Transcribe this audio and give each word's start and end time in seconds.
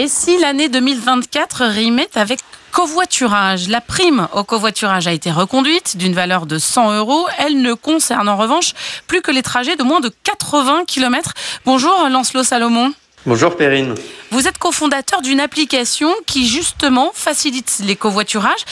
Et 0.00 0.06
si 0.06 0.38
l'année 0.38 0.68
2024 0.68 1.64
rimait 1.64 2.08
avec 2.14 2.38
covoiturage? 2.70 3.68
La 3.68 3.80
prime 3.80 4.28
au 4.32 4.44
covoiturage 4.44 5.08
a 5.08 5.12
été 5.12 5.32
reconduite 5.32 5.96
d'une 5.96 6.14
valeur 6.14 6.46
de 6.46 6.56
100 6.56 6.98
euros. 6.98 7.26
Elle 7.38 7.60
ne 7.60 7.74
concerne 7.74 8.28
en 8.28 8.36
revanche 8.36 8.74
plus 9.08 9.22
que 9.22 9.32
les 9.32 9.42
trajets 9.42 9.74
de 9.74 9.82
moins 9.82 9.98
de 9.98 10.12
80 10.22 10.84
km. 10.86 11.32
Bonjour 11.64 12.08
Lancelot 12.08 12.44
Salomon. 12.44 12.92
Bonjour 13.26 13.56
Perrine. 13.56 13.96
Vous 14.30 14.46
êtes 14.46 14.58
cofondateur 14.58 15.20
d'une 15.20 15.40
application 15.40 16.14
qui 16.26 16.46
justement 16.46 17.10
facilite 17.12 17.80
les 17.84 17.96
covoiturages 17.96 18.64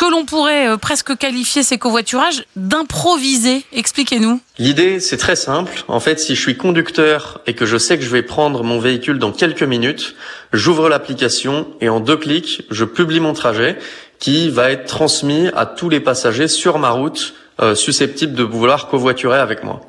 que 0.00 0.10
l'on 0.10 0.24
pourrait 0.24 0.66
euh, 0.66 0.76
presque 0.78 1.14
qualifier 1.18 1.62
ces 1.62 1.76
covoiturages 1.76 2.44
d'improvisés. 2.56 3.66
Expliquez-nous. 3.74 4.40
L'idée, 4.56 4.98
c'est 4.98 5.18
très 5.18 5.36
simple. 5.36 5.84
En 5.88 6.00
fait, 6.00 6.18
si 6.18 6.34
je 6.34 6.40
suis 6.40 6.56
conducteur 6.56 7.42
et 7.46 7.52
que 7.52 7.66
je 7.66 7.76
sais 7.76 7.98
que 7.98 8.04
je 8.04 8.08
vais 8.08 8.22
prendre 8.22 8.64
mon 8.64 8.80
véhicule 8.80 9.18
dans 9.18 9.30
quelques 9.30 9.62
minutes, 9.62 10.14
j'ouvre 10.54 10.88
l'application 10.88 11.66
et 11.82 11.90
en 11.90 12.00
deux 12.00 12.16
clics, 12.16 12.62
je 12.70 12.86
publie 12.86 13.20
mon 13.20 13.34
trajet 13.34 13.76
qui 14.18 14.48
va 14.48 14.70
être 14.70 14.86
transmis 14.86 15.48
à 15.54 15.66
tous 15.66 15.90
les 15.90 16.00
passagers 16.00 16.48
sur 16.48 16.78
ma 16.78 16.90
route 16.90 17.34
euh, 17.60 17.74
susceptibles 17.74 18.32
de 18.32 18.42
vouloir 18.42 18.88
covoiturer 18.88 19.38
avec 19.38 19.64
moi. 19.64 19.82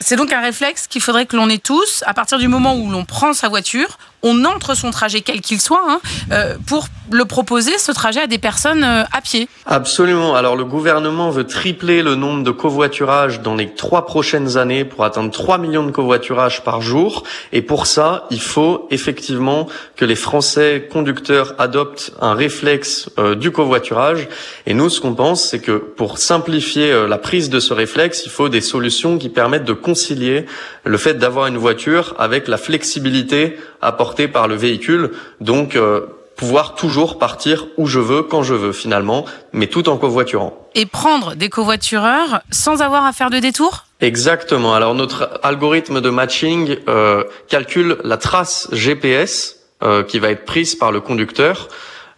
C'est 0.00 0.14
donc 0.14 0.32
un 0.32 0.40
réflexe 0.40 0.86
qu'il 0.86 1.02
faudrait 1.02 1.26
que 1.26 1.36
l'on 1.36 1.48
ait 1.48 1.58
tous 1.58 2.04
à 2.06 2.14
partir 2.14 2.38
du 2.38 2.46
moment 2.46 2.76
où 2.76 2.88
l'on 2.90 3.04
prend 3.04 3.32
sa 3.32 3.48
voiture, 3.48 3.98
on 4.22 4.44
entre 4.44 4.74
son 4.76 4.90
trajet 4.90 5.20
quel 5.20 5.40
qu'il 5.40 5.60
soit 5.60 5.84
hein, 5.86 6.00
euh, 6.32 6.56
pour 6.66 6.88
le 7.10 7.24
proposer 7.24 7.78
ce 7.78 7.92
trajet 7.92 8.20
à 8.20 8.26
des 8.26 8.38
personnes 8.38 8.84
euh, 8.84 9.04
à 9.12 9.20
pied. 9.22 9.48
Absolument. 9.64 10.34
Alors 10.34 10.56
le 10.56 10.64
gouvernement 10.64 11.30
veut 11.30 11.44
tripler 11.44 12.02
le 12.02 12.14
nombre 12.14 12.42
de 12.42 12.50
covoiturages 12.50 13.40
dans 13.40 13.54
les 13.54 13.74
trois 13.74 14.06
prochaines 14.06 14.56
années 14.56 14.84
pour 14.84 15.04
atteindre 15.04 15.30
3 15.30 15.58
millions 15.58 15.84
de 15.84 15.90
covoiturages 15.90 16.62
par 16.64 16.80
jour. 16.80 17.24
Et 17.52 17.62
pour 17.62 17.86
ça, 17.86 18.26
il 18.30 18.40
faut 18.40 18.86
effectivement 18.90 19.68
que 19.96 20.04
les 20.04 20.16
Français 20.16 20.88
conducteurs 20.90 21.54
adoptent 21.58 22.12
un 22.20 22.34
réflexe 22.34 23.08
euh, 23.18 23.34
du 23.34 23.50
covoiturage. 23.50 24.28
Et 24.66 24.74
nous, 24.74 24.90
ce 24.90 25.00
qu'on 25.00 25.14
pense, 25.14 25.44
c'est 25.44 25.60
que 25.60 25.72
pour 25.72 26.18
simplifier 26.18 27.06
la 27.06 27.18
prise 27.18 27.50
de 27.50 27.60
ce 27.60 27.72
réflexe, 27.72 28.22
il 28.26 28.30
faut 28.30 28.48
des 28.48 28.60
solutions 28.60 29.18
qui 29.18 29.28
permettent 29.28 29.64
de 29.64 29.72
concilier 29.72 30.46
le 30.84 30.98
fait 30.98 31.14
d'avoir 31.14 31.46
une 31.46 31.56
voiture 31.56 32.14
avec 32.18 32.48
la 32.48 32.56
flexibilité 32.56 33.56
apportée 33.80 34.28
par 34.28 34.48
le 34.48 34.54
véhicule. 34.54 35.12
Donc 35.40 35.76
euh, 35.76 36.06
pouvoir 36.36 36.74
toujours 36.74 37.18
partir 37.18 37.66
où 37.76 37.86
je 37.86 37.98
veux, 37.98 38.22
quand 38.22 38.42
je 38.42 38.54
veux 38.54 38.72
finalement, 38.72 39.24
mais 39.52 39.66
tout 39.66 39.88
en 39.88 39.96
covoiturant. 39.96 40.68
Et 40.74 40.86
prendre 40.86 41.34
des 41.34 41.48
covoitureurs 41.48 42.40
sans 42.50 42.82
avoir 42.82 43.04
à 43.04 43.12
faire 43.12 43.30
de 43.30 43.38
détour? 43.38 43.84
Exactement. 44.00 44.74
Alors 44.74 44.94
notre 44.94 45.40
algorithme 45.42 46.00
de 46.00 46.10
matching 46.10 46.76
euh, 46.88 47.24
calcule 47.48 47.98
la 48.04 48.16
trace 48.16 48.68
GPS 48.72 49.56
euh, 49.82 50.02
qui 50.04 50.18
va 50.18 50.30
être 50.30 50.44
prise 50.44 50.74
par 50.74 50.92
le 50.92 51.00
conducteur 51.00 51.68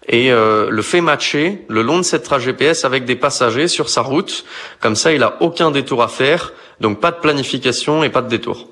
et 0.09 0.31
le 0.31 0.83
fait 0.83 1.03
matcher 1.03 1.65
le 1.69 1.83
long 1.83 1.99
de 1.99 2.03
cette 2.03 2.25
trace 2.25 2.43
GPS 2.43 2.85
avec 2.85 3.05
des 3.05 3.15
passagers 3.15 3.69
sur 3.69 3.89
sa 3.89 4.01
route. 4.01 4.45
Comme 4.81 4.97
ça, 4.97 5.13
il 5.13 5.23
a 5.23 5.37
aucun 5.41 5.71
détour 5.71 6.03
à 6.03 6.09
faire, 6.09 6.53
donc 6.81 6.99
pas 6.99 7.13
de 7.13 7.21
planification 7.21 8.03
et 8.03 8.09
pas 8.09 8.21
de 8.21 8.29
détour. 8.29 8.67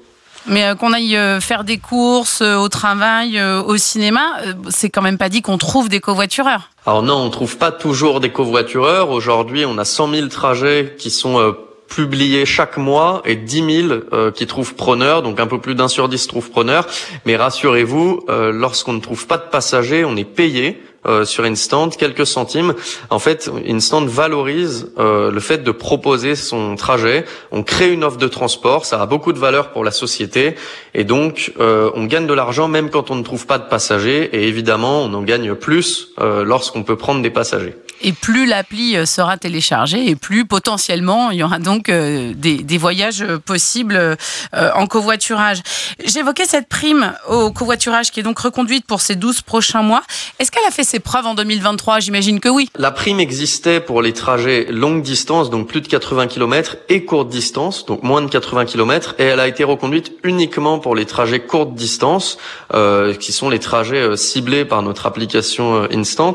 Mais 0.49 0.65
euh, 0.65 0.75
qu'on 0.75 0.93
aille 0.93 1.17
euh, 1.17 1.41
faire 1.41 1.65
des 1.65 1.79
courses 1.79 2.41
euh, 2.41 2.57
au 2.57 2.69
travail, 2.69 3.41
au 3.41 3.77
cinéma, 3.77 4.21
c'est 4.69 4.91
quand 4.91 5.03
même 5.03 5.19
pas 5.19 5.29
dit 5.29 5.43
qu'on 5.43 5.59
trouve 5.59 5.89
des 5.89 6.01
covoitureurs. 6.01 6.71
Alors 6.87 7.03
non, 7.03 7.17
on 7.17 7.31
trouve 7.31 7.59
pas 7.59 7.71
toujours 7.71 8.21
des 8.21 8.31
covoitureurs. 8.31 9.11
Aujourd'hui, 9.11 9.65
on 9.67 9.79
a 9.79 9.85
100 9.85 10.15
000 10.15 10.29
trajets 10.29 10.95
qui 10.99 11.11
sont 11.11 11.55
publiés 11.89 12.47
chaque 12.47 12.77
mois 12.77 13.23
et 13.25 13.37
10 13.37 13.87
000 13.89 14.31
qui 14.33 14.47
trouvent 14.47 14.75
preneur, 14.75 15.23
donc 15.23 15.41
un 15.41 15.47
peu 15.47 15.61
plus 15.61 15.75
d'un 15.75 15.89
sur 15.89 16.09
dix 16.09 16.27
trouvent 16.27 16.51
preneur. 16.51 16.87
Mais 17.25 17.37
rassurez-vous, 17.37 18.27
lorsqu'on 18.29 18.95
ne 18.95 19.01
trouve 19.01 19.27
pas 19.27 19.39
de 19.39 19.49
passagers, 19.51 20.05
on 20.05 20.17
est 20.17 20.25
payé. 20.25 20.83
Euh, 21.07 21.25
sur 21.25 21.45
Instant, 21.45 21.91
quelques 21.91 22.27
centimes. 22.27 22.75
En 23.09 23.21
fait, 23.21 23.49
Instant 23.69 24.05
valorise 24.05 24.91
euh, 24.99 25.31
le 25.31 25.39
fait 25.39 25.59
de 25.59 25.71
proposer 25.71 26.35
son 26.35 26.75
trajet. 26.75 27.25
On 27.53 27.63
crée 27.63 27.93
une 27.93 28.03
offre 28.03 28.17
de 28.17 28.27
transport, 28.27 28.85
ça 28.85 29.01
a 29.01 29.07
beaucoup 29.07 29.33
de 29.33 29.39
valeur 29.39 29.71
pour 29.71 29.85
la 29.85 29.93
société, 29.93 30.57
et 30.95 31.05
donc 31.05 31.53
euh, 31.61 31.93
on 31.95 32.07
gagne 32.07 32.27
de 32.27 32.35
l'argent 32.35 32.67
même 32.67 32.91
quand 32.91 33.13
on 33.13 33.15
ne 33.15 33.23
trouve 33.23 33.47
pas 33.47 33.59
de 33.59 33.69
passagers, 33.69 34.29
et 34.33 34.49
évidemment 34.49 35.03
on 35.03 35.15
en 35.15 35.23
gagne 35.23 35.55
plus 35.55 36.09
lorsqu'on 36.19 36.83
peut 36.83 36.97
prendre 36.97 37.23
des 37.23 37.31
passagers. 37.31 37.77
Et 38.01 38.13
plus 38.13 38.47
l'appli 38.47 38.97
sera 39.07 39.37
téléchargée, 39.37 40.09
et 40.09 40.17
plus 40.17 40.45
potentiellement 40.45 41.31
il 41.31 41.39
y 41.39 41.43
aura 41.45 41.59
donc 41.59 41.91
des, 41.91 42.35
des 42.35 42.79
voyages 42.79 43.25
possibles 43.45 44.17
en 44.53 44.87
covoiturage. 44.87 45.59
J'évoquais 46.05 46.45
cette 46.45 46.69
prime 46.69 47.15
au 47.29 47.53
covoiturage 47.53 48.11
qui 48.11 48.21
est 48.21 48.25
donc 48.25 48.39
reconduite 48.39 48.85
pour 48.85 49.01
ces 49.01 49.15
12 49.15 49.43
prochains 49.43 49.83
mois. 49.83 50.03
Est-ce 50.39 50.51
qu'elle 50.51 50.67
a 50.67 50.71
fait 50.71 50.88
ses 50.89 51.01
preuves 51.01 51.27
en 51.27 51.35
2023 51.35 52.01
J'imagine 52.01 52.41
que 52.41 52.49
oui. 52.49 52.71
La 52.79 52.91
prime 52.91 53.21
existait 53.21 53.79
pour 53.79 54.01
les 54.01 54.15
trajets 54.15 54.67
longue 54.71 55.03
distance, 55.03 55.51
donc 55.51 55.69
plus 55.69 55.83
de 55.83 55.87
80 55.87 56.29
km, 56.29 56.79
et 56.89 57.05
courte 57.05 57.29
distance, 57.29 57.85
donc 57.85 58.03
moins 58.03 58.23
de 58.23 58.31
80 58.31 58.65
km, 58.65 59.15
et 59.19 59.25
elle 59.25 59.41
a 59.41 59.49
été 59.49 59.65
reconduite 59.65 60.13
uniquement 60.25 60.79
pour 60.79 60.95
les 60.95 61.05
trajets 61.05 61.41
courte 61.41 61.75
distance, 61.75 62.39
euh, 62.73 63.13
qui 63.13 63.33
sont 63.33 63.51
les 63.51 63.59
trajets 63.59 63.97
euh, 63.97 64.17
ciblés 64.17 64.65
par 64.65 64.83
notre 64.83 65.05
application 65.05 65.83
euh, 65.83 65.89
Instant. 65.93 66.35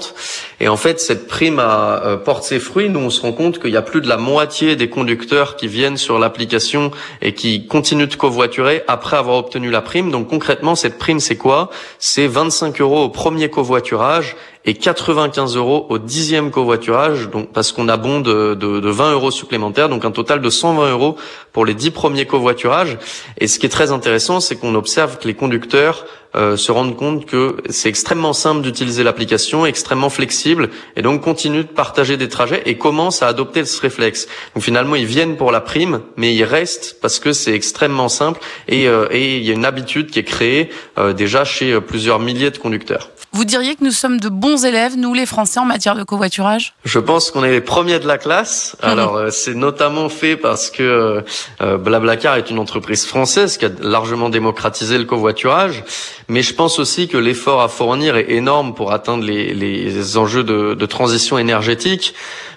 Et 0.59 0.67
en 0.67 0.77
fait, 0.77 0.99
cette 0.99 1.27
prime 1.27 1.57
a, 1.57 2.03
euh, 2.05 2.17
porte 2.17 2.43
ses 2.43 2.59
fruits. 2.59 2.89
Nous, 2.89 2.99
on 2.99 3.09
se 3.09 3.21
rend 3.21 3.31
compte 3.31 3.59
qu'il 3.59 3.71
y 3.71 3.77
a 3.77 3.81
plus 3.81 4.01
de 4.01 4.07
la 4.07 4.17
moitié 4.17 4.75
des 4.75 4.89
conducteurs 4.89 5.55
qui 5.55 5.67
viennent 5.67 5.97
sur 5.97 6.19
l'application 6.19 6.91
et 7.21 7.33
qui 7.33 7.65
continuent 7.65 8.07
de 8.07 8.15
covoiturer 8.15 8.83
après 8.87 9.17
avoir 9.17 9.37
obtenu 9.37 9.71
la 9.71 9.81
prime. 9.81 10.11
Donc 10.11 10.29
concrètement, 10.29 10.75
cette 10.75 10.99
prime, 10.99 11.19
c'est 11.19 11.37
quoi? 11.37 11.71
C'est 11.97 12.27
25 12.27 12.81
euros 12.81 13.03
au 13.03 13.09
premier 13.09 13.49
covoiturage 13.49 14.35
et 14.65 14.73
95 14.75 15.57
euros 15.57 15.85
au 15.89 15.97
dixième 15.97 16.51
covoiturage, 16.51 17.29
donc 17.29 17.51
parce 17.51 17.71
qu'on 17.71 17.89
abonde 17.89 18.23
de, 18.23 18.55
de, 18.55 18.79
de 18.79 18.89
20 18.89 19.13
euros 19.13 19.31
supplémentaires, 19.31 19.89
donc 19.89 20.05
un 20.05 20.11
total 20.11 20.41
de 20.41 20.49
120 20.49 20.91
euros 20.91 21.17
pour 21.51 21.65
les 21.65 21.73
dix 21.73 21.91
premiers 21.91 22.25
covoiturages. 22.25 22.97
Et 23.39 23.47
ce 23.47 23.59
qui 23.59 23.65
est 23.65 23.69
très 23.69 23.91
intéressant, 23.91 24.39
c'est 24.39 24.55
qu'on 24.55 24.75
observe 24.75 25.17
que 25.19 25.27
les 25.27 25.33
conducteurs 25.33 26.05
euh, 26.35 26.57
se 26.57 26.71
rendent 26.71 26.95
compte 26.95 27.25
que 27.25 27.57
c'est 27.69 27.89
extrêmement 27.89 28.33
simple 28.33 28.61
d'utiliser 28.61 29.03
l'application, 29.03 29.65
extrêmement 29.65 30.09
flexible, 30.09 30.69
et 30.95 31.01
donc 31.01 31.21
continuent 31.21 31.63
de 31.63 31.67
partager 31.67 32.17
des 32.17 32.27
trajets 32.27 32.63
et 32.65 32.77
commencent 32.77 33.21
à 33.21 33.27
adopter 33.27 33.65
ce 33.65 33.79
réflexe. 33.79 34.27
Donc 34.55 34.63
finalement, 34.63 34.95
ils 34.95 35.05
viennent 35.05 35.37
pour 35.37 35.51
la 35.51 35.61
prime, 35.61 36.01
mais 36.17 36.33
ils 36.33 36.43
restent 36.43 36.97
parce 37.01 37.19
que 37.19 37.33
c'est 37.33 37.53
extrêmement 37.53 38.09
simple 38.09 38.39
et, 38.67 38.87
euh, 38.87 39.07
et 39.11 39.37
il 39.37 39.43
y 39.43 39.51
a 39.51 39.53
une 39.53 39.65
habitude 39.65 40.09
qui 40.09 40.19
est 40.19 40.23
créée 40.23 40.69
euh, 40.97 41.13
déjà 41.13 41.45
chez 41.45 41.79
plusieurs 41.81 42.19
milliers 42.19 42.49
de 42.49 42.57
conducteurs. 42.57 43.11
Vous 43.35 43.45
diriez 43.45 43.75
que 43.75 43.83
nous 43.83 43.91
sommes 43.91 44.19
de 44.19 44.29
bons 44.29 44.63
élèves, 44.63 44.95
nous 44.95 45.15
les 45.15 45.25
Français, 45.25 45.59
en 45.59 45.65
matière 45.65 45.95
de 45.95 46.03
covoiturage? 46.03 46.75
Je 46.85 46.99
pense 46.99 47.31
qu'on 47.31 47.43
est 47.43 47.49
les 47.49 47.61
premiers 47.61 47.97
de 47.97 48.05
la 48.05 48.19
classe. 48.19 48.77
Mhm. 48.83 48.89
Alors 48.89 49.15
euh, 49.15 49.31
c'est 49.31 49.55
notamment 49.55 50.07
fait 50.07 50.37
parce 50.37 50.69
que 50.69 50.83
euh, 50.83 51.21
euh, 51.61 51.77
Blablacar 51.79 52.35
est 52.35 52.51
une 52.51 52.59
entreprise 52.59 53.07
française 53.07 53.57
qui 53.57 53.65
a 53.65 53.69
largement 53.81 54.29
démocratisé 54.29 54.99
le 54.99 55.05
covoiturage, 55.05 55.83
mais 56.27 56.43
je 56.43 56.53
pense 56.53 56.77
aussi 56.77 57.07
que 57.07 57.17
l'effort 57.17 57.63
à 57.63 57.69
fournir 57.69 58.17
est 58.17 58.29
énorme 58.29 58.75
pour 58.75 58.93
atteindre 58.93 59.23
les, 59.23 59.55
les 59.55 60.17
enjeux 60.17 60.43
de, 60.43 60.75
de, 60.75 60.85
transition 60.85 61.39
énergétique. 61.39 62.13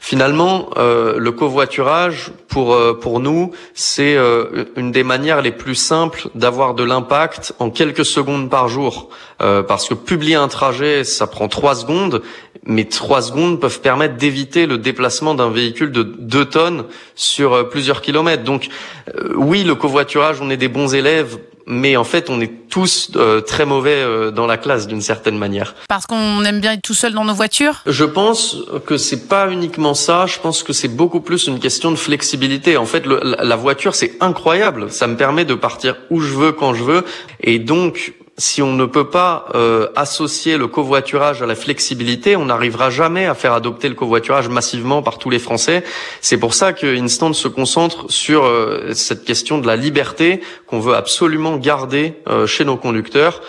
Finalement, 0.08 0.70
euh, 0.76 1.18
le 1.18 1.32
covoiturage, 1.32 2.30
pour, 2.46 2.78
pour 3.00 3.18
nous, 3.18 3.50
c'est 3.74 4.16
une 4.76 4.92
des 4.92 5.02
manières 5.02 5.42
les 5.42 5.50
plus 5.50 5.74
simples 5.74 6.28
d'avoir 6.36 6.74
de 6.74 6.84
l'impact 6.84 7.52
en 7.58 7.70
quelques 7.70 8.04
secondes 8.04 8.48
par 8.48 8.68
jour. 8.68 9.10
parce 9.38 9.88
que 9.88 9.94
publier 9.94 10.36
un 10.36 10.48
travail 10.48 11.04
ça 11.04 11.26
prend 11.26 11.48
trois 11.48 11.74
secondes, 11.74 12.22
mais 12.66 12.84
trois 12.84 13.22
secondes 13.22 13.60
peuvent 13.60 13.80
permettre 13.80 14.16
d'éviter 14.16 14.66
le 14.66 14.76
déplacement 14.76 15.34
d'un 15.34 15.50
véhicule 15.50 15.92
de 15.92 16.02
2 16.02 16.44
tonnes 16.46 16.84
sur 17.14 17.54
euh, 17.54 17.62
plusieurs 17.64 18.02
kilomètres. 18.02 18.42
Donc 18.42 18.68
euh, 19.14 19.32
oui, 19.36 19.62
le 19.62 19.74
covoiturage, 19.74 20.40
on 20.42 20.50
est 20.50 20.56
des 20.56 20.68
bons 20.68 20.94
élèves, 20.94 21.38
mais 21.66 21.97
en 21.97 22.04
fait, 22.04 22.31
on 22.31 22.41
est 22.41 22.69
tous 22.69 23.10
euh, 23.16 23.41
très 23.41 23.66
mauvais 23.66 24.04
dans 24.32 24.47
la 24.47 24.56
classe 24.56 24.87
d'une 24.87 25.00
certaine 25.00 25.38
manière. 25.38 25.75
Parce 25.88 26.06
qu'on 26.06 26.45
aime 26.45 26.60
bien 26.60 26.72
être 26.72 26.83
tout 26.83 26.95
seul 26.95 27.13
dans 27.13 27.24
nos 27.24 27.34
voitures? 27.34 27.83
Je 27.86 28.04
pense 28.04 28.57
que 28.86 28.97
c'est 28.97 29.28
pas 29.28 29.51
uniquement 29.51 29.95
ça. 29.95 30.27
Je 30.27 30.39
pense 30.39 30.63
que 30.63 30.72
c'est 30.72 30.89
beaucoup 30.89 31.21
plus 31.21 31.47
une 31.47 31.59
question 31.59 31.91
de 31.91 31.97
flexibilité. 31.97 32.77
En 32.77 32.86
fait, 32.86 33.04
la 33.07 33.57
voiture, 33.57 33.95
c'est 33.95 34.16
incroyable. 34.21 34.91
Ça 34.91 35.07
me 35.07 35.16
permet 35.16 35.45
de 35.45 35.54
partir 35.54 35.97
où 36.10 36.21
je 36.21 36.34
veux, 36.34 36.53
quand 36.53 36.74
je 36.74 36.84
veux, 36.84 37.04
et 37.41 37.59
donc 37.59 38.15
si 38.38 38.60
on 38.60 38.72
ne 38.72 38.84
peut 38.84 39.09
pas 39.09 39.47
euh, 39.54 39.88
associer 39.97 40.59
le 40.59 40.66
covoiturage 40.66 41.42
à 41.42 41.47
la 41.47 41.54
flexibilité, 41.54 42.36
on 42.36 42.47
n'arrivera 42.47 42.91
jamais 42.91 43.27
à 43.27 43.34
faire 43.34 43.54
adopter 43.54 43.88
le 43.88 43.94
covoiturage 43.94 44.48
massivement 44.48 45.03
par 45.03 45.18
tous 45.18 45.30
les 45.30 45.38
Français. 45.38 45.84
C'est 46.21 46.36
pour 46.36 46.53
ça 46.53 46.72
que 46.72 46.86
Instant 47.00 47.33
se 47.33 47.48
concentre 47.48 48.10
sur 48.10 48.44
euh, 48.44 48.92
cette 48.92 49.24
question 49.24 49.59
de 49.59 49.66
la 49.66 49.77
liberté 49.77 50.41
qu'on 50.66 50.80
veut 50.80 50.94
absolument 50.94 51.56
garder 51.56 52.15
euh, 52.28 52.47
chez 52.47 52.65
nos 52.65 52.77
conducteurs. 52.77 53.41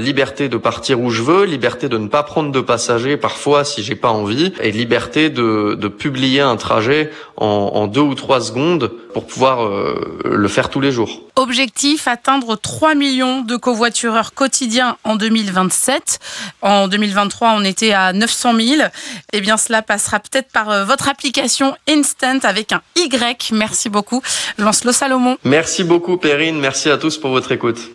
liberté 0.00 0.48
de 0.48 0.56
partir 0.56 1.00
où 1.00 1.10
je 1.10 1.22
veux, 1.22 1.44
liberté 1.44 1.90
de 1.90 1.98
ne 1.98 2.08
pas 2.08 2.22
prendre 2.22 2.50
de 2.50 2.62
passagers 2.62 3.18
parfois 3.18 3.62
si 3.62 3.82
j'ai 3.82 3.94
pas 3.94 4.08
envie, 4.08 4.54
et 4.60 4.72
liberté 4.72 5.28
de, 5.28 5.74
de 5.74 5.88
publier 5.88 6.40
un 6.40 6.56
trajet 6.56 7.10
en, 7.36 7.72
en, 7.74 7.86
deux 7.86 8.00
ou 8.00 8.14
trois 8.14 8.40
secondes 8.40 8.90
pour 9.12 9.26
pouvoir 9.26 9.68
le 10.24 10.48
faire 10.48 10.70
tous 10.70 10.80
les 10.80 10.92
jours. 10.92 11.20
Objectif 11.36 12.08
atteindre 12.08 12.56
3 12.56 12.94
millions 12.94 13.42
de 13.42 13.56
covoitureurs 13.56 14.25
utilisateurs 14.26 14.32
quotidiens 14.34 14.96
en 15.04 15.16
2027. 15.16 16.18
En 16.62 16.88
2023, 16.88 17.54
on 17.56 17.64
était 17.64 17.92
à 17.92 18.12
900 18.12 18.54
000. 18.58 18.82
Eh 19.32 19.40
bien, 19.40 19.56
cela 19.56 19.82
passera 19.82 20.20
peut-être 20.20 20.50
par 20.52 20.70
euh, 20.70 20.84
votre 20.84 21.08
application 21.08 21.76
Instant 21.88 22.38
avec 22.42 22.72
un 22.72 22.82
Y. 22.96 23.52
Merci 23.52 23.88
beaucoup, 23.88 24.22
Lancelot 24.58 24.92
Salomon. 24.92 25.36
Merci 25.44 25.84
beaucoup, 25.84 26.16
Perrine. 26.16 26.58
Merci 26.58 26.90
à 26.90 26.96
tous 26.96 27.18
pour 27.18 27.30
votre 27.30 27.52
écoute. 27.52 27.90